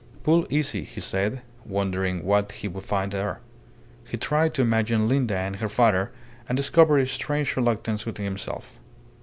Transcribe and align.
"Pull 0.23 0.47
easy," 0.49 0.83
he 0.83 0.99
said, 0.99 1.43
wondering 1.63 2.23
what 2.25 2.51
he 2.53 2.67
would 2.67 2.81
find 2.83 3.11
there. 3.11 3.39
He 4.03 4.17
tried 4.17 4.55
to 4.55 4.63
imagine 4.63 5.07
Linda 5.07 5.37
and 5.37 5.57
her 5.57 5.69
father, 5.69 6.11
and 6.49 6.55
discovered 6.57 6.97
a 6.97 7.05
strange 7.05 7.55
reluctance 7.55 8.03
within 8.03 8.25
himself. 8.25 8.73